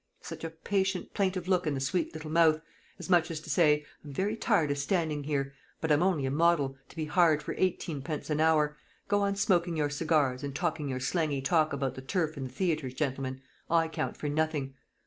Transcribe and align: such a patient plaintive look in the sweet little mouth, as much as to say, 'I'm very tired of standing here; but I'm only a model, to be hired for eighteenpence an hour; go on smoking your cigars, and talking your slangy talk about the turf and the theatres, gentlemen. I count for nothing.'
such 0.23 0.43
a 0.43 0.49
patient 0.49 1.13
plaintive 1.13 1.47
look 1.47 1.67
in 1.67 1.75
the 1.75 1.79
sweet 1.79 2.11
little 2.15 2.31
mouth, 2.31 2.59
as 2.97 3.07
much 3.07 3.29
as 3.29 3.39
to 3.39 3.51
say, 3.51 3.85
'I'm 4.03 4.11
very 4.11 4.35
tired 4.35 4.71
of 4.71 4.79
standing 4.79 5.25
here; 5.25 5.53
but 5.79 5.91
I'm 5.91 6.01
only 6.01 6.25
a 6.25 6.31
model, 6.31 6.75
to 6.89 6.95
be 6.95 7.05
hired 7.05 7.43
for 7.43 7.53
eighteenpence 7.55 8.31
an 8.31 8.39
hour; 8.41 8.77
go 9.07 9.21
on 9.21 9.35
smoking 9.35 9.77
your 9.77 9.91
cigars, 9.91 10.41
and 10.43 10.55
talking 10.55 10.89
your 10.89 10.99
slangy 10.99 11.39
talk 11.43 11.71
about 11.71 11.93
the 11.93 12.01
turf 12.01 12.35
and 12.35 12.47
the 12.47 12.51
theatres, 12.51 12.95
gentlemen. 12.95 13.43
I 13.69 13.87
count 13.89 14.17
for 14.17 14.27
nothing.' 14.27 14.73